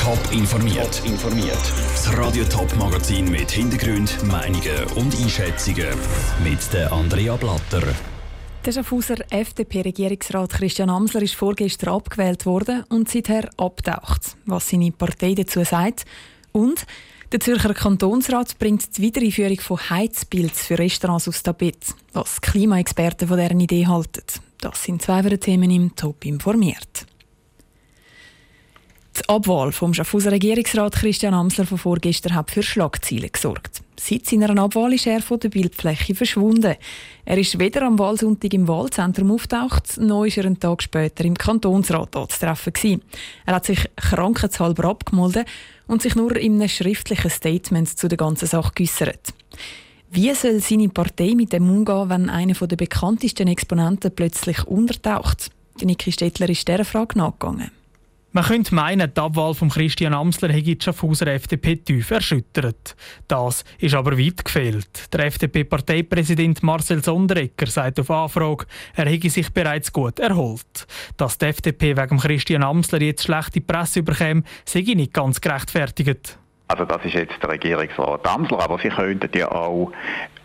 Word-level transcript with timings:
Top 0.00 0.32
informiert. 0.32 1.02
informiert. 1.04 1.60
Das 1.92 2.16
Radio 2.16 2.42
Top 2.44 2.74
Magazin 2.76 3.30
mit 3.30 3.50
Hintergrund, 3.50 4.16
Meinungen 4.24 4.84
und 4.96 5.14
Einschätzungen 5.14 5.88
mit 6.42 6.72
der 6.72 6.90
Andrea 6.90 7.36
Blatter. 7.36 7.82
Der 8.64 8.72
Schaffhauser 8.72 9.16
FDP-Regierungsrat 9.28 10.54
Christian 10.54 10.88
Amsler 10.88 11.20
ist 11.20 11.34
vorgestern 11.34 11.94
abgewählt 11.94 12.46
worden 12.46 12.84
und 12.88 13.10
seither 13.10 13.50
abtaucht. 13.58 14.36
Was 14.46 14.70
seine 14.70 14.90
Partei 14.90 15.34
dazu 15.34 15.62
sagt 15.64 16.06
und 16.52 16.86
der 17.30 17.40
Zürcher 17.40 17.74
Kantonsrat 17.74 18.58
bringt 18.58 18.96
die 18.96 19.02
Wiedereinführung 19.02 19.60
von 19.60 19.90
Heizpilz 19.90 20.64
für 20.64 20.78
Restaurants 20.78 21.28
aufs 21.28 21.42
Tapet, 21.42 21.94
was 22.14 22.40
Klimaexperten 22.40 23.28
von 23.28 23.36
deren 23.36 23.60
Idee 23.60 23.86
halten. 23.86 24.24
Das 24.62 24.82
sind 24.82 25.02
zwei 25.02 25.22
Themen 25.22 25.70
im 25.70 25.94
Top 25.94 26.24
informiert. 26.24 27.06
Die 29.20 29.28
Abwahl 29.28 29.70
vom 29.70 29.92
Schaffhauser 29.92 30.32
Regierungsrat 30.32 30.94
Christian 30.94 31.34
Amsler 31.34 31.66
von 31.66 31.76
vorgestern 31.76 32.34
hat 32.34 32.50
für 32.50 32.62
Schlagzeilen 32.62 33.30
gesorgt. 33.30 33.82
Seit 33.98 34.24
seiner 34.24 34.56
Abwahl 34.58 34.94
ist 34.94 35.06
er 35.06 35.20
von 35.20 35.38
der 35.38 35.50
Bildfläche 35.50 36.14
verschwunden. 36.14 36.76
Er 37.26 37.36
ist 37.36 37.58
weder 37.58 37.82
am 37.82 37.98
Wahlsonntag 37.98 38.54
im 38.54 38.66
Wahlzentrum 38.66 39.30
auftaucht, 39.32 39.98
noch 39.98 40.24
ist 40.24 40.38
er 40.38 40.46
einen 40.46 40.58
Tag 40.58 40.82
später 40.82 41.24
im 41.24 41.36
Kantonsrat 41.36 42.16
anzutreffen 42.16 43.02
Er 43.44 43.54
hat 43.54 43.66
sich 43.66 43.90
krankheitshalber 43.96 44.88
abgemeldet 44.88 45.46
und 45.86 46.00
sich 46.00 46.14
nur 46.14 46.34
in 46.36 46.54
einem 46.54 46.68
schriftlichen 46.68 47.30
Statement 47.30 47.98
zu 47.98 48.08
der 48.08 48.16
ganzen 48.16 48.48
Sache 48.48 48.72
geäussert. 48.74 49.34
Wie 50.10 50.32
soll 50.34 50.60
seine 50.60 50.88
Partei 50.88 51.34
mit 51.36 51.52
dem 51.52 51.68
umgehen, 51.68 52.08
wenn 52.08 52.30
einer 52.30 52.54
der 52.54 52.76
bekanntesten 52.76 53.48
Exponenten 53.48 54.14
plötzlich 54.14 54.66
untertaucht? 54.66 55.50
Niki 55.82 56.10
Stettler 56.10 56.48
ist 56.48 56.66
dieser 56.66 56.86
Frage 56.86 57.18
nachgegangen. 57.18 57.70
Man 58.32 58.44
könnte 58.44 58.76
meinen, 58.76 59.12
die 59.12 59.20
Abwahl 59.20 59.54
von 59.54 59.70
Christian 59.70 60.14
Amsler 60.14 60.52
hätte 60.52 60.76
die 60.76 60.78
Schaffhauser 60.80 61.26
FDP 61.26 61.74
tief 61.76 62.12
erschüttert. 62.12 62.94
Das 63.26 63.64
ist 63.78 63.94
aber 63.94 64.16
weit 64.16 64.44
gefehlt. 64.44 65.12
Der 65.12 65.26
FDP-Parteipräsident 65.26 66.62
Marcel 66.62 67.02
Sonderegger 67.02 67.66
sagt 67.66 67.98
auf 67.98 68.08
Anfrage, 68.08 68.66
er 68.94 69.10
hätte 69.10 69.30
sich 69.30 69.52
bereits 69.52 69.92
gut 69.92 70.20
erholt. 70.20 70.86
Dass 71.16 71.38
die 71.38 71.46
FDP 71.46 71.96
wegen 71.96 72.18
Christian 72.18 72.62
Amsler 72.62 73.02
jetzt 73.02 73.24
schlechte 73.24 73.60
Presse 73.60 73.98
überkäme, 73.98 74.44
sei 74.64 74.82
nicht 74.82 75.12
ganz 75.12 75.40
gerechtfertigt. 75.40 76.38
Also 76.70 76.84
das 76.84 77.04
ist 77.04 77.14
jetzt 77.14 77.42
der 77.42 77.50
Regierungsrat 77.50 78.24
Amsler, 78.28 78.60
aber 78.60 78.78
Sie 78.78 78.90
könnten 78.90 79.36
ja 79.36 79.50
auch 79.50 79.90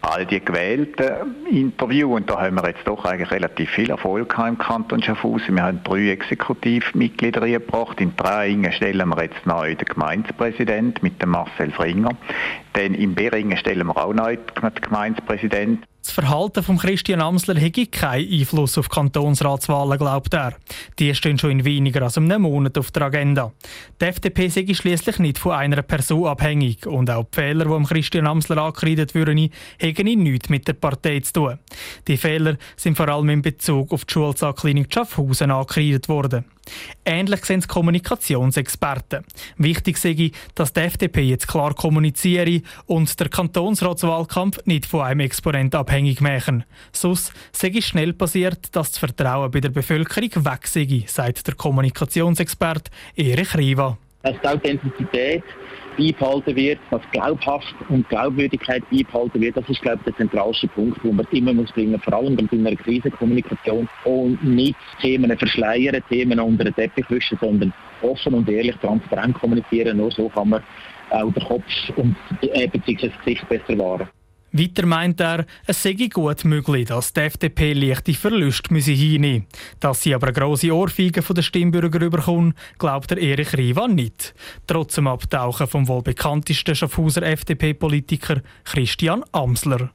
all 0.02 0.26
die 0.26 0.44
gewählten 0.44 1.36
Interviews, 1.52 2.16
und 2.16 2.28
da 2.28 2.42
haben 2.42 2.56
wir 2.56 2.68
jetzt 2.68 2.88
doch 2.88 3.06
eigentlich 3.06 3.30
relativ 3.30 3.70
viel 3.70 3.92
Erfolg 3.92 4.36
im 4.40 4.58
Kanton 4.58 5.04
Schaffhausen. 5.04 5.54
Wir 5.54 5.62
haben 5.62 5.82
drei 5.84 6.10
Exekutivmitglieder 6.10 7.42
gebracht. 7.42 8.02
In 8.02 8.16
drei 8.16 8.58
stellen 8.72 9.08
wir 9.08 9.22
jetzt 9.22 9.46
neu 9.46 9.76
den 9.76 9.86
Gemeindepräsident 9.86 11.04
mit 11.04 11.22
dem 11.22 11.30
Marcel 11.30 11.72
Fringer. 11.72 12.10
Dann 12.76 12.94
in 12.94 13.16
Beringen 13.16 13.58
stellen 13.58 13.88
wir 13.88 13.98
auch 13.98 14.14
neu 14.14 14.36
den 14.36 14.74
Gemeindepräsident. 14.82 15.86
Das 16.04 16.14
Verhalten 16.14 16.62
von 16.62 16.78
Christian 16.78 17.22
Amsler 17.22 17.56
hätte 17.56 17.88
keinen 17.88 18.32
Einfluss 18.32 18.78
auf 18.78 18.90
Kantonsratswahlen, 18.90 19.98
glaubt 19.98 20.34
er. 20.34 20.54
Die 21.00 21.16
stehen 21.16 21.40
schon 21.40 21.52
in 21.52 21.66
weniger 21.66 22.04
als 22.04 22.18
einem 22.18 22.44
Monat 22.44 22.78
auf 22.78 22.92
der 22.92 23.04
Agenda. 23.04 23.54
Die 24.00 24.06
FDP 24.06 24.50
sei 24.50 24.72
schließlich 24.72 25.20
nicht 25.20 25.40
von 25.40 25.54
einer 25.54 25.82
Person 25.82 26.28
abhängig 26.28 26.86
und 26.86 27.10
auch 27.10 27.24
die 27.24 27.42
Fehler, 27.42 27.66
die 27.66 27.86
Christian 27.86 28.28
Amsler 28.28 28.58
angekreidet 28.58 29.16
würden, 29.16 29.50
hätten 29.80 30.06
nichts 30.22 30.50
mit 30.50 30.68
der 30.68 30.74
Partei 30.74 31.22
zu 31.22 31.34
tun. 31.34 31.60
Die 32.08 32.18
Fehler 32.18 32.58
sind 32.76 32.98
vor 32.98 33.10
allem 33.10 33.30
in 33.30 33.42
Bezug 33.42 33.92
auf 33.92 34.06
die 34.06 34.14
Schulzahnklinik 34.14 34.94
Schaffhausen 34.94 35.50
angekreidet 35.50 36.08
worden. 36.08 36.46
Ähnlich 37.06 37.46
sind 37.46 37.60
es 37.60 37.68
Kommunikationsexperten. 37.68 39.24
Wichtig 39.58 39.98
sei, 39.98 40.32
dass 40.56 40.74
die 40.74 40.82
FDP 40.82 41.22
jetzt 41.22 41.48
klar 41.48 41.74
kommuniziere 41.74 42.62
und 42.86 43.20
der 43.20 43.30
Kantonsratswahlkampf 43.30 44.60
nicht 44.66 44.86
von 44.86 45.02
einem 45.02 45.22
Exponent 45.22 45.76
abhängig 45.76 46.22
machen. 46.22 46.64
Sonst 46.92 47.34
sei 47.52 47.72
es 47.76 47.86
schnell 47.86 48.14
passiert, 48.14 48.76
dass 48.76 48.92
das 48.92 48.98
Vertrauen 48.98 49.52
bei 49.52 49.60
der 49.60 49.70
Bevölkerung 49.70 50.46
weg 50.46 50.68
sei, 50.68 51.04
sagt 51.08 51.48
der 51.48 51.56
Kommunikationsexperte 51.56 52.92
Erich 53.16 53.56
Riva. 53.56 53.98
Dass 54.26 54.34
die 54.42 54.48
Authentizität 54.48 55.44
beibehalten 55.96 56.56
wird, 56.56 56.80
dass 56.90 57.02
Glaubhaft 57.12 57.76
und 57.90 58.10
Glaubwürdigkeit 58.10 58.82
beibehalten 58.90 59.40
wird, 59.40 59.56
das 59.56 59.70
ist, 59.70 59.84
glaube 59.84 60.00
ich, 60.00 60.06
der 60.06 60.16
zentralste 60.16 60.68
Punkt, 60.70 61.04
den 61.04 61.16
man 61.16 61.28
immer 61.32 61.54
muss 61.54 61.72
bringen 61.72 62.00
vor 62.00 62.16
allem 62.16 62.36
in 62.36 62.66
einer 62.66 62.76
Krisenkommunikation 62.76 63.88
und 64.04 64.44
nicht 64.44 64.76
Themen 65.00 65.38
verschleiern, 65.38 66.02
Themen 66.10 66.40
unter 66.40 66.64
den 66.64 66.74
Teppich 66.74 67.08
wischen, 67.12 67.38
sondern 67.40 67.72
offen 68.02 68.34
und 68.34 68.50
ehrlich, 68.50 68.76
transparent 68.78 69.36
kommunizieren. 69.36 69.98
Nur 69.98 70.10
so 70.10 70.28
kann 70.30 70.50
man 70.50 70.64
auch 71.12 71.32
den 71.32 71.44
Kopf 71.44 71.64
und 71.96 72.16
äh, 72.42 72.68
beziehungsweise 72.68 73.14
das 73.14 73.26
Gesicht 73.26 73.48
besser 73.48 73.78
wahren. 73.78 74.10
Weiter 74.58 74.86
meint 74.86 75.20
er, 75.20 75.46
es 75.68 75.84
sei 75.84 75.94
gut 75.94 76.46
möglich, 76.46 76.88
dass 76.88 77.12
die 77.12 77.20
FDP 77.20 77.74
leichte 77.74 78.14
Verluste 78.14 78.74
müsse 78.74 79.44
Dass 79.82 80.02
sie 80.02 80.16
aber 80.16 80.28
eine 80.28 80.34
grosse 80.34 80.74
Ohrfeige 80.74 81.22
von 81.22 81.36
den 81.36 81.44
Stimmbürgern 81.44 82.04
überkommt, 82.04 82.56
glaubt 82.80 83.12
der 83.12 83.18
Erich 83.18 83.52
Riva 83.58 83.90
nicht. 83.90 84.34
Trotz 84.66 84.96
dem 84.96 85.08
Abtauchen 85.08 85.68
vom 85.68 85.90
wohl 85.90 86.04
bekanntesten 86.04 86.74
Schaffhauser 86.74 87.24
FDP-Politiker 87.24 88.42
Christian 88.64 89.26
Amsler. 89.34 89.92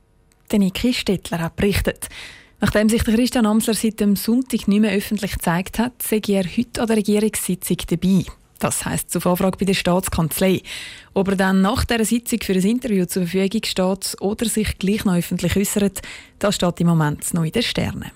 Der 0.50 0.58
Niki 0.58 0.92
Stettler 0.92 1.38
hat 1.38 1.56
berichtet. 1.56 2.10
Nachdem 2.60 2.90
sich 2.90 3.02
der 3.02 3.14
Christian 3.14 3.46
Amsler 3.46 3.72
seit 3.72 4.00
dem 4.00 4.14
Sonntag 4.14 4.68
nicht 4.68 4.80
mehr 4.80 4.92
öffentlich 4.92 5.32
gezeigt 5.32 5.78
hat, 5.78 6.02
sei 6.02 6.20
er 6.28 6.44
heute 6.44 6.82
an 6.82 6.86
der 6.86 6.98
Regierungssitzung 6.98 7.78
dabei. 7.88 8.24
Das 8.60 8.84
heisst 8.84 9.10
zur 9.10 9.22
Vorfrage 9.22 9.56
bei 9.56 9.64
der 9.64 9.74
Staatskanzlei. 9.74 10.60
Ob 11.14 11.28
er 11.28 11.36
dann 11.36 11.62
nach 11.62 11.84
dieser 11.86 12.04
Sitzung 12.04 12.40
für 12.42 12.52
ein 12.52 12.62
Interview 12.62 13.06
zur 13.06 13.26
Verfügung 13.26 13.62
steht 13.64 14.20
oder 14.20 14.46
sich 14.46 14.78
gleich 14.78 15.04
noch 15.06 15.16
öffentlich 15.16 15.56
äußert, 15.56 16.02
das 16.38 16.56
steht 16.56 16.80
im 16.80 16.88
Moment 16.88 17.32
noch 17.32 17.44
in 17.44 17.52
den 17.52 17.62
Sternen. 17.62 18.10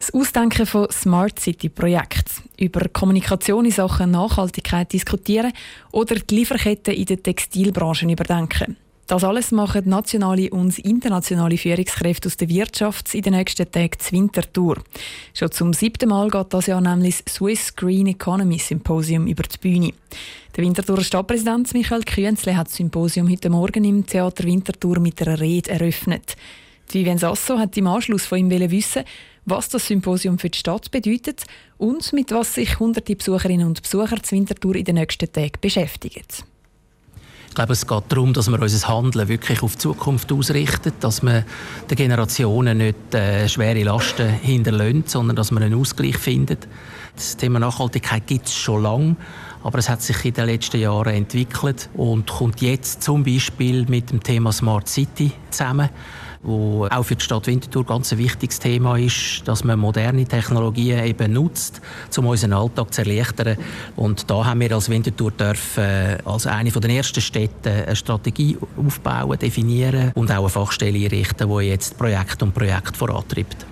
Das 0.00 0.12
Ausdenken 0.12 0.66
von 0.66 0.90
Smart 0.90 1.38
City 1.38 1.68
Projekt 1.68 2.42
über 2.58 2.88
Kommunikation 2.88 3.64
in 3.64 3.70
Sachen 3.70 4.10
Nachhaltigkeit 4.10 4.92
diskutieren 4.92 5.52
oder 5.92 6.16
die 6.16 6.34
Lieferketten 6.34 6.92
in 6.92 7.06
der 7.06 7.22
Textilbranche 7.22 8.04
überdenken. 8.04 8.76
Das 9.06 9.22
alles 9.22 9.52
machen 9.52 9.86
nationale 9.86 10.48
und 10.48 10.78
internationale 10.78 11.58
Führungskräfte 11.58 12.28
aus 12.28 12.38
der 12.38 12.48
Wirtschaft 12.48 13.14
in 13.14 13.20
den 13.20 13.34
nächsten 13.34 13.70
Tagen 13.70 13.98
zur 13.98 14.12
Wintertour. 14.12 14.82
Schon 15.34 15.50
zum 15.50 15.74
siebten 15.74 16.08
Mal 16.08 16.30
geht 16.30 16.54
das 16.54 16.66
Jahr 16.66 16.80
nämlich 16.80 17.22
das 17.22 17.34
Swiss 17.34 17.76
Green 17.76 18.06
Economy 18.06 18.58
Symposium 18.58 19.26
über 19.26 19.42
die 19.42 19.58
Bühne. 19.58 19.92
Der 20.56 20.64
Winterthurer 20.64 21.04
Stadtpräsident 21.04 21.74
Michael 21.74 22.04
Künzle 22.04 22.56
hat 22.56 22.68
das 22.68 22.76
Symposium 22.76 23.30
heute 23.30 23.50
Morgen 23.50 23.84
im 23.84 24.06
Theater 24.06 24.44
Winterthur 24.44 24.98
mit 25.00 25.20
einer 25.20 25.38
Rede 25.38 25.70
eröffnet. 25.70 26.36
Vivian 26.90 27.18
Sasso 27.18 27.58
hat 27.58 27.76
im 27.76 27.86
Anschluss 27.86 28.24
von 28.24 28.38
ihm 28.38 28.50
wissen, 28.70 29.04
was 29.44 29.68
das 29.68 29.86
Symposium 29.86 30.38
für 30.38 30.48
die 30.48 30.58
Stadt 30.58 30.90
bedeutet 30.90 31.44
und 31.76 32.12
mit 32.14 32.30
was 32.32 32.54
sich 32.54 32.78
hunderte 32.78 33.16
Besucherinnen 33.16 33.66
und 33.66 33.82
Besucher 33.82 34.22
zur 34.22 34.38
Winterthur 34.38 34.76
in 34.76 34.84
den 34.84 34.94
nächsten 34.94 35.30
Tagen 35.30 35.60
beschäftigen. 35.60 36.22
Ich 37.54 37.56
glaube, 37.56 37.74
es 37.74 37.86
geht 37.86 38.02
darum, 38.08 38.32
dass 38.32 38.50
wir 38.50 38.60
unser 38.60 38.88
Handeln 38.88 39.28
wirklich 39.28 39.62
auf 39.62 39.74
die 39.74 39.78
Zukunft 39.78 40.32
ausrichten, 40.32 40.92
dass 40.98 41.22
wir 41.22 41.44
den 41.88 41.96
Generationen 41.96 42.78
nicht 42.78 43.14
äh, 43.14 43.48
schwere 43.48 43.84
Lasten 43.84 44.28
hinterlassen, 44.28 45.04
sondern 45.06 45.36
dass 45.36 45.52
wir 45.52 45.60
einen 45.60 45.74
Ausgleich 45.74 46.18
finden. 46.18 46.58
Das 47.14 47.36
Thema 47.36 47.60
Nachhaltigkeit 47.60 48.26
gibt 48.26 48.46
es 48.46 48.56
schon 48.56 48.82
lange, 48.82 49.14
aber 49.62 49.78
es 49.78 49.88
hat 49.88 50.02
sich 50.02 50.24
in 50.24 50.34
den 50.34 50.46
letzten 50.46 50.80
Jahren 50.80 51.14
entwickelt 51.14 51.90
und 51.94 52.28
kommt 52.28 52.60
jetzt 52.60 53.04
zum 53.04 53.22
Beispiel 53.22 53.86
mit 53.86 54.10
dem 54.10 54.20
Thema 54.20 54.50
Smart 54.50 54.88
City 54.88 55.30
zusammen 55.50 55.90
wo 56.44 56.86
auch 56.86 57.02
für 57.02 57.16
die 57.16 57.24
Stadt 57.24 57.46
Winterthur 57.46 57.84
ganz 57.84 58.12
ein 58.12 58.18
wichtiges 58.18 58.58
Thema 58.58 58.96
ist, 58.96 59.42
dass 59.46 59.64
man 59.64 59.78
moderne 59.78 60.24
Technologien 60.26 61.04
eben 61.04 61.32
nutzt, 61.32 61.80
um 62.16 62.26
unseren 62.26 62.52
Alltag 62.52 62.92
zu 62.92 63.02
erleichtern. 63.02 63.56
Und 63.96 64.30
da 64.30 64.44
haben 64.44 64.60
wir 64.60 64.72
als 64.72 64.88
Winterthur 64.88 65.30
dürfen, 65.32 65.84
äh, 65.84 66.18
als 66.24 66.46
eine 66.46 66.70
der 66.70 66.90
ersten 66.90 67.20
Städte 67.20 67.70
eine 67.86 67.96
Strategie 67.96 68.56
aufbauen, 68.76 69.38
definieren 69.38 70.12
und 70.14 70.30
auch 70.30 70.40
eine 70.40 70.48
Fachstelle 70.48 70.98
einrichten, 70.98 71.48
die 71.48 71.64
jetzt 71.64 71.96
Projekt 71.98 72.42
um 72.42 72.52
Projekt 72.52 72.96
vorantreibt. 72.96 73.66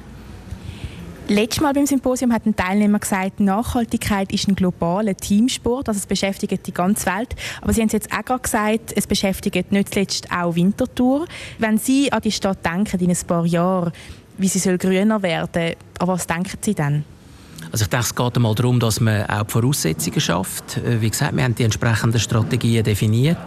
Letztes 1.28 1.62
Mal 1.62 1.72
beim 1.72 1.86
Symposium 1.86 2.32
hat 2.32 2.46
ein 2.46 2.56
Teilnehmer 2.56 2.98
gesagt, 2.98 3.38
Nachhaltigkeit 3.40 4.32
ist 4.32 4.48
ein 4.48 4.56
globaler 4.56 5.16
Teamsport, 5.16 5.88
also 5.88 5.98
es 5.98 6.06
beschäftigt 6.06 6.66
die 6.66 6.74
ganze 6.74 7.06
Welt. 7.06 7.34
Aber 7.60 7.72
Sie 7.72 7.80
haben 7.80 7.86
es 7.86 7.92
jetzt 7.92 8.12
auch 8.12 8.24
gerade 8.24 8.42
gesagt, 8.42 8.92
es 8.96 9.06
beschäftigt 9.06 9.70
nicht 9.70 9.94
zuletzt 9.94 10.30
auch 10.32 10.56
Winterthur. 10.56 11.26
Wenn 11.58 11.78
Sie 11.78 12.12
an 12.12 12.22
die 12.22 12.32
Stadt 12.32 12.64
denken 12.64 12.98
in 13.00 13.10
ein 13.10 13.26
paar 13.26 13.46
Jahren, 13.46 13.92
wie 14.38 14.48
sie 14.48 14.58
soll 14.58 14.78
grüner 14.78 15.22
werden, 15.22 15.74
an 15.98 16.08
was 16.08 16.26
denken 16.26 16.58
Sie 16.60 16.74
dann? 16.74 17.04
Also 17.70 17.84
ich 17.84 17.88
denke, 17.88 18.06
es 18.06 18.14
geht 18.14 18.36
einmal 18.36 18.54
darum, 18.54 18.80
dass 18.80 19.00
man 19.00 19.24
auch 19.26 19.44
die 19.44 19.52
Voraussetzungen 19.52 20.20
schafft. 20.20 20.78
Äh, 20.78 21.00
wie 21.00 21.10
gesagt, 21.10 21.36
wir 21.36 21.44
haben 21.44 21.54
die 21.54 21.62
entsprechenden 21.62 22.20
Strategien 22.20 22.82
definiert. 22.82 23.38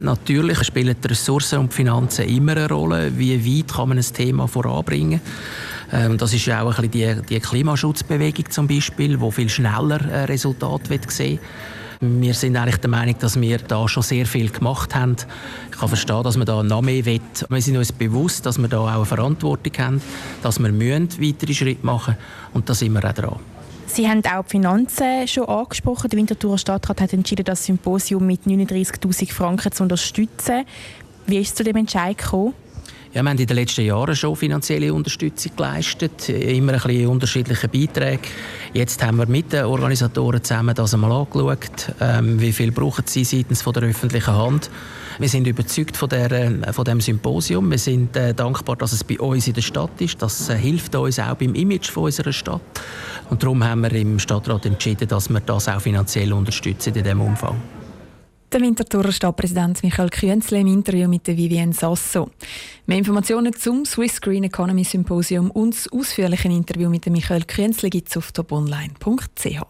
Natürlich 0.00 0.62
spielen 0.62 0.94
die 1.02 1.08
Ressourcen 1.08 1.58
und 1.58 1.72
die 1.72 1.76
Finanzen 1.76 2.26
immer 2.26 2.52
eine 2.52 2.68
Rolle. 2.68 3.10
Wie 3.18 3.58
weit 3.58 3.74
kann 3.74 3.88
man 3.88 3.98
ein 3.98 4.04
Thema 4.04 4.46
voranbringen? 4.46 5.20
Ähm, 5.92 6.18
das 6.18 6.32
ist 6.32 6.46
ja 6.46 6.62
auch 6.62 6.78
ein 6.78 6.90
bisschen 6.90 7.20
die, 7.22 7.34
die 7.36 7.40
Klimaschutzbewegung 7.40 8.50
zum 8.50 8.66
Beispiel, 8.66 9.20
wo 9.20 9.30
viel 9.30 9.48
schneller 9.48 10.00
äh, 10.10 10.24
Resultat 10.24 10.90
wird 10.90 11.10
sehen 11.10 11.38
wir 12.00 12.34
sind 12.34 12.56
eigentlich 12.56 12.76
der 12.76 12.90
Meinung, 12.90 13.16
dass 13.18 13.40
wir 13.40 13.58
da 13.58 13.88
schon 13.88 14.02
sehr 14.02 14.26
viel 14.26 14.50
gemacht 14.50 14.94
haben. 14.94 15.16
Ich 15.70 15.78
kann 15.78 15.88
verstehen, 15.88 16.22
dass 16.22 16.36
man 16.36 16.46
da 16.46 16.62
noch 16.62 16.82
mehr 16.82 17.04
will. 17.04 17.20
Wir 17.48 17.62
sind 17.62 17.76
uns 17.76 17.92
bewusst, 17.92 18.44
dass 18.46 18.58
wir 18.58 18.68
da 18.68 18.80
auch 18.80 18.88
eine 18.88 19.04
Verantwortung 19.04 19.72
haben, 19.78 20.02
dass 20.42 20.58
wir 20.58 20.78
weitere 20.78 21.54
Schritte 21.54 21.86
machen 21.86 22.14
müssen 22.14 22.54
und 22.54 22.68
da 22.68 22.74
sind 22.74 22.92
wir 22.92 23.04
auch 23.04 23.12
dran. 23.12 23.40
Sie 23.86 24.08
haben 24.08 24.22
auch 24.26 24.44
die 24.44 24.50
Finanzen 24.50 25.26
schon 25.26 25.48
angesprochen. 25.48 26.10
Der 26.10 26.18
Winterthurer 26.18 26.58
Stadtrat 26.58 27.00
hat 27.00 27.12
entschieden, 27.12 27.44
das 27.44 27.64
Symposium 27.64 28.26
mit 28.26 28.42
39.000 28.42 29.32
Franken 29.32 29.72
zu 29.72 29.84
unterstützen. 29.84 30.64
Wie 31.26 31.38
ist 31.38 31.48
es 31.48 31.54
zu 31.54 31.64
dem 31.64 31.76
Entscheid 31.76 32.18
gekommen? 32.18 32.52
Ja, 33.12 33.22
wir 33.22 33.30
haben 33.30 33.38
in 33.38 33.46
den 33.46 33.56
letzten 33.56 33.84
Jahren 33.84 34.14
schon 34.14 34.36
finanzielle 34.36 34.92
Unterstützung 34.92 35.52
geleistet, 35.56 36.28
immer 36.28 36.74
ein 36.74 36.80
bisschen 36.80 37.06
unterschiedliche 37.06 37.68
Beiträge. 37.68 38.28
Jetzt 38.74 39.02
haben 39.02 39.18
wir 39.18 39.26
mit 39.26 39.52
den 39.52 39.64
Organisatoren 39.64 40.42
zusammen 40.42 40.74
das 40.74 40.92
einmal 40.92 41.12
angeschaut, 41.12 41.94
ähm, 42.00 42.40
wie 42.40 42.52
viel 42.52 42.72
brauchen 42.72 43.04
sie 43.06 43.24
seitens 43.24 43.62
von 43.62 43.72
der 43.72 43.84
öffentlichen 43.84 44.34
Hand. 44.34 44.70
Wir 45.18 45.28
sind 45.28 45.46
überzeugt 45.46 45.96
von, 45.96 46.10
der, 46.10 46.30
äh, 46.30 46.72
von 46.72 46.84
dem 46.84 47.00
Symposium. 47.00 47.70
Wir 47.70 47.78
sind 47.78 48.16
äh, 48.16 48.34
dankbar, 48.34 48.76
dass 48.76 48.92
es 48.92 49.02
bei 49.02 49.18
uns 49.18 49.46
in 49.46 49.54
der 49.54 49.62
Stadt 49.62 49.98
ist. 50.00 50.20
Das 50.20 50.50
äh, 50.50 50.56
hilft 50.56 50.94
uns 50.94 51.18
auch 51.18 51.36
beim 51.36 51.54
Image 51.54 51.90
von 51.90 52.04
unserer 52.04 52.32
Stadt. 52.32 52.60
Und 53.30 53.42
darum 53.42 53.64
haben 53.64 53.82
wir 53.82 53.92
im 53.92 54.18
Stadtrat 54.18 54.66
entschieden, 54.66 55.08
dass 55.08 55.30
wir 55.30 55.40
das 55.40 55.68
auch 55.68 55.80
finanziell 55.80 56.32
unterstützen 56.32 56.94
in 56.94 57.02
diesem 57.02 57.20
Umfang. 57.22 57.56
Der 58.56 58.64
Winterthurer 58.64 59.12
Stadtpräsident 59.12 59.82
Michael 59.82 60.08
Künzle 60.08 60.60
im 60.60 60.66
Interview 60.68 61.06
mit 61.08 61.26
Vivienne 61.26 61.74
Sasso. 61.74 62.30
Mehr 62.86 62.96
Informationen 62.96 63.52
zum 63.52 63.84
Swiss 63.84 64.18
Green 64.18 64.44
Economy 64.44 64.82
Symposium 64.82 65.50
und 65.50 65.74
das 65.74 65.92
ausführliche 65.92 66.48
Interview 66.48 66.88
mit 66.88 67.04
Michael 67.04 67.44
Künzle 67.44 67.90
gibt 67.90 68.08
es 68.08 68.16
auf 68.16 68.32
toponline.ch. 68.32 69.44
Die 69.44 69.60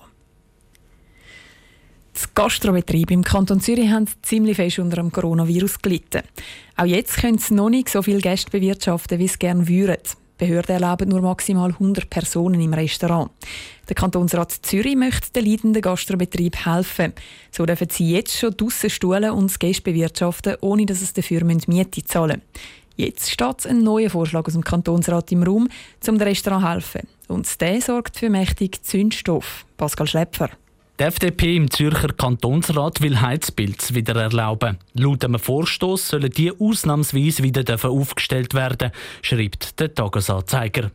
Gastrobetriebe 2.33 3.13
im 3.13 3.25
Kanton 3.25 3.61
Zürich 3.61 3.91
haben 3.91 4.07
ziemlich 4.23 4.55
fest 4.55 4.79
unter 4.79 4.99
dem 4.99 5.11
Coronavirus 5.11 5.81
gelitten. 5.81 6.23
Auch 6.77 6.85
jetzt 6.85 7.17
können 7.17 7.39
sie 7.39 7.55
noch 7.55 7.71
nicht 7.71 7.89
so 7.89 8.03
viele 8.03 8.21
Gäste 8.21 8.53
bewirtschaften, 8.53 9.19
wie 9.19 9.27
sie 9.27 9.39
gerne 9.41 9.67
würden. 9.67 9.99
Behörden 10.39 10.75
erlauben 10.75 11.09
nur 11.09 11.23
maximal 11.23 11.71
100 11.71 12.11
Personen 12.11 12.61
im 12.61 12.75
Restaurant. 12.75 13.31
Der 13.89 13.95
Kantonsrat 13.95 14.53
Zürich 14.53 14.97
möchte 14.97 15.33
den 15.33 15.47
leidenden 15.47 15.81
Gastrobetrieb 15.81 16.67
helfen. 16.67 17.13
So 17.51 17.65
dürfen 17.65 17.89
sie 17.91 18.13
jetzt 18.13 18.39
schon 18.39 18.57
draussen 18.57 18.91
stuhlen 18.91 19.31
und 19.31 19.51
das 19.51 19.59
Gäste 19.59 19.83
bewirtschaften, 19.83 20.57
ohne 20.61 20.85
dass 20.85 21.01
es 21.01 21.13
dafür 21.13 21.45
Miete 21.45 22.05
zahlen 22.05 22.43
müssen. 22.43 22.77
Jetzt 22.97 23.31
steht 23.31 23.67
ein 23.67 23.83
neuer 23.83 24.11
Vorschlag 24.11 24.47
aus 24.47 24.55
dem 24.55 24.65
Kantonsrat 24.65 25.31
im 25.31 25.43
Raum, 25.43 25.69
um 26.09 26.19
dem 26.19 26.27
Restaurant 26.27 26.63
zu 26.63 26.71
helfen. 26.71 27.09
Und 27.29 27.61
der 27.61 27.81
sorgt 27.81 28.17
für 28.17 28.31
mächtig 28.31 28.83
Zündstoff. 28.83 29.67
Pascal 29.77 30.07
Schlepfer. 30.07 30.51
Die 30.99 31.05
FDP 31.05 31.57
im 31.57 31.71
Zürcher 31.71 32.09
Kantonsrat 32.09 33.03
will 33.03 33.21
Heizpilze 33.21 33.95
wieder 33.95 34.17
erlauben. 34.17 34.79
Laut 34.95 35.27
einem 35.27 35.39
Vorstoß 35.39 36.09
sollen 36.09 36.31
die 36.31 36.51
ausnahmsweise 36.59 37.43
wieder 37.43 37.65
aufgestellt 37.85 38.55
werden, 38.55 38.93
schreibt 39.21 39.79
der 39.79 39.95
Tagesanzeiger. 39.95 40.91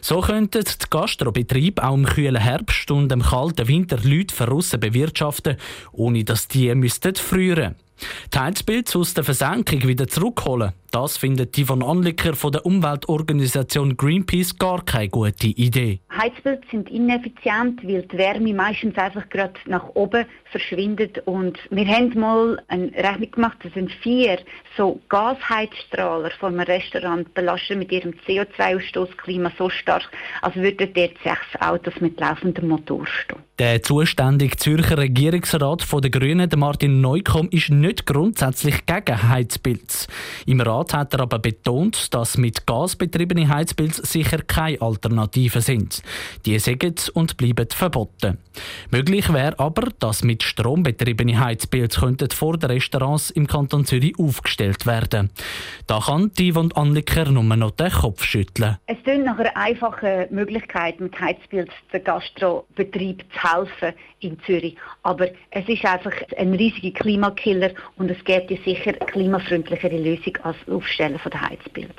So 0.00 0.22
könnten 0.22 0.64
die 0.64 0.86
Gastrobetriebe 0.90 1.84
auch 1.84 1.94
im 1.94 2.04
kühlen 2.04 2.34
Herbst 2.34 2.90
und 2.90 3.12
im 3.12 3.22
kalten 3.22 3.68
Winter 3.68 3.98
Leute 4.02 4.34
von 4.34 4.48
bewirtschaften, 4.80 5.56
ohne 5.92 6.24
dass 6.24 6.48
die 6.48 6.74
müssten. 6.74 7.14
Die 8.34 8.38
Heizpilze 8.38 8.98
aus 8.98 9.14
der 9.14 9.22
Versenkung 9.22 9.86
wieder 9.86 10.08
zurückholen, 10.08 10.72
das 10.94 11.16
findet 11.16 11.58
Yvonne 11.58 11.84
Anlicker 11.84 12.34
von 12.34 12.52
der 12.52 12.64
Umweltorganisation 12.64 13.96
Greenpeace 13.96 14.56
gar 14.56 14.84
keine 14.84 15.08
gute 15.08 15.48
Idee. 15.48 15.98
Heizpilze 16.16 16.62
sind 16.70 16.88
ineffizient, 16.88 17.82
weil 17.82 18.02
die 18.02 18.16
Wärme 18.16 18.54
meistens 18.54 18.96
einfach 18.96 19.28
gerade 19.28 19.54
nach 19.66 19.88
oben 19.94 20.24
verschwindet. 20.52 21.20
Und 21.26 21.58
wir 21.70 21.88
haben 21.88 22.16
mal 22.16 22.62
eine 22.68 22.92
Rechnung 22.92 23.30
gemacht, 23.32 23.58
das 23.64 23.74
sind 23.74 23.90
vier 23.90 24.38
so 24.76 25.00
Gasheizstrahler 25.08 26.30
von 26.38 26.52
einem 26.52 26.60
Restaurant 26.60 27.34
belasten 27.34 27.80
mit 27.80 27.90
ihrem 27.90 28.12
CO2-Ausstoß 28.26 29.16
Klima 29.16 29.50
so 29.58 29.68
stark, 29.68 30.08
als 30.42 30.54
würden 30.54 30.92
dort 30.94 31.14
sechs 31.24 31.60
Autos 31.60 31.94
mit 32.00 32.20
laufendem 32.20 32.68
Motor 32.68 33.04
stehen. 33.06 33.42
Der 33.58 33.82
zuständige 33.82 34.56
Zürcher 34.56 34.98
Regierungsrat 34.98 35.82
von 35.82 36.02
der 36.02 36.10
Grünen, 36.10 36.50
Martin 36.56 37.00
Neukomm, 37.00 37.48
ist 37.50 37.70
nicht 37.70 38.04
grundsätzlich 38.04 38.84
gegen 38.84 39.28
Heizpilze. 39.28 40.08
Im 40.46 40.60
Rat 40.60 40.83
Rat 40.84 40.92
hat 40.92 41.14
er 41.14 41.20
aber 41.20 41.38
betont, 41.38 42.12
dass 42.12 42.36
mit 42.36 42.66
Gas 42.66 42.96
betriebene 42.96 43.48
Heizpilze 43.48 44.04
sicher 44.04 44.38
keine 44.46 44.80
Alternative 44.82 45.60
sind. 45.60 46.02
Die 46.44 46.58
sind 46.58 47.08
und 47.14 47.36
bleiben 47.38 47.68
verboten. 47.70 48.38
Möglich 48.90 49.32
wäre 49.32 49.58
aber, 49.58 49.88
dass 49.98 50.22
mit 50.22 50.42
Strom 50.42 50.82
betriebene 50.82 51.38
Heizpilze 51.40 52.28
vor 52.32 52.58
den 52.58 52.70
Restaurants 52.70 53.30
im 53.30 53.46
Kanton 53.46 53.86
Zürich 53.86 54.18
aufgestellt 54.18 54.86
werden. 54.86 55.30
Da 55.86 56.00
kann 56.00 56.30
die 56.38 56.52
und 56.52 56.76
Anliker 56.76 57.30
nur 57.30 57.44
noch 57.44 57.70
den 57.70 57.90
Kopf 57.90 58.24
schütteln. 58.24 58.76
Es 58.86 58.98
klingt 59.04 59.24
nach 59.24 59.38
einer 59.38 59.56
einfachen 59.56 60.26
Möglichkeit, 60.30 61.00
mit 61.00 61.18
Heizpilz 61.18 61.70
den 61.92 62.04
Gastrobetrieb 62.04 63.24
zu 63.32 63.54
helfen 63.54 63.94
in 64.20 64.38
Zürich. 64.44 64.76
Aber 65.02 65.28
es 65.50 65.68
ist 65.68 65.84
einfach 65.84 66.12
ein 66.36 66.54
riesiger 66.54 66.98
Klimakiller 66.98 67.70
und 67.96 68.10
es 68.10 68.18
ja 68.26 68.40
sicher 68.64 68.92
klimafreundlichere 68.92 69.96
Lösung 69.96 70.36
als 70.42 70.56
Aufstellen 70.74 71.20
der 71.24 71.40
Heizpilze. 71.40 71.94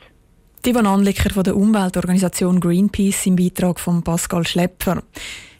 Die 0.66 0.74
Van 0.74 0.88
Anlicker 0.88 1.30
von 1.30 1.44
der 1.44 1.56
Umweltorganisation 1.56 2.60
Greenpeace 2.60 3.28
im 3.28 3.36
Beitrag 3.36 3.80
von 3.80 4.04
Pascal 4.04 4.48
Schlepper. 4.48 5.04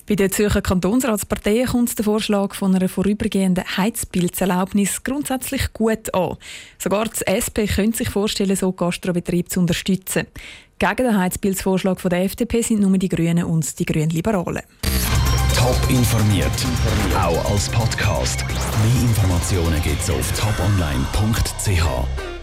Bei 0.08 0.16
der 0.16 0.30
Zürcher 0.30 0.62
Kantonsratspartei 0.62 1.66
kommt 1.66 1.98
der 1.98 2.06
Vorschlag 2.06 2.54
von 2.54 2.76
einer 2.76 2.90
vorübergehenden 2.90 3.64
Heizpilzerlaubnis 3.78 5.04
grundsätzlich 5.04 5.74
gut 5.74 6.14
an. 6.14 6.38
Sogar 6.78 7.06
das 7.06 7.22
SP 7.26 7.66
könnte 7.66 7.98
sich 7.98 8.10
vorstellen, 8.10 8.56
so 8.56 8.72
Gastrobetrieb 8.72 9.50
zu 9.50 9.60
unterstützen. 9.60 10.28
Gegen 10.78 11.08
den 11.08 11.18
Heizpilzvorschlag 11.18 12.00
der 12.04 12.24
FDP 12.24 12.62
sind 12.62 12.82
nur 12.82 12.98
die 12.98 13.10
Grünen 13.10 13.46
und 13.46 13.80
die 13.80 13.86
Grünliberalen. 13.86 14.64
Top 15.56 15.90
informiert, 15.90 16.52
auch 17.18 17.52
als 17.52 17.70
Podcast. 17.70 18.46
Mehr 18.48 19.02
Informationen 19.02 19.82
gibt 19.82 20.02
es 20.02 20.10
auf 20.12 20.32
toponline.ch. 20.40 22.35